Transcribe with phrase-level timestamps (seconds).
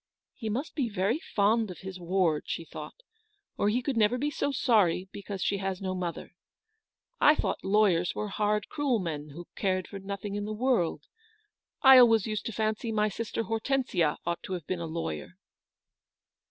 [0.41, 2.95] "He must be very fond of his ward," she thought,"
[3.59, 6.31] or he could never be so sorry because she has no mother.
[7.19, 11.03] I thought lawyers were hard, cruel men, who cared for nothing in the world.
[11.83, 15.37] I always used to fancy my sister Hortensia ought to have been a lawyer."